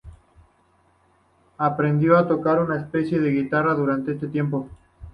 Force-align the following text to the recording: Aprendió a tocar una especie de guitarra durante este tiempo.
Aprendió 1.59 2.17
a 2.17 2.27
tocar 2.27 2.59
una 2.59 2.79
especie 2.81 3.19
de 3.19 3.29
guitarra 3.33 3.75
durante 3.75 4.13
este 4.13 4.29
tiempo. 4.29 4.67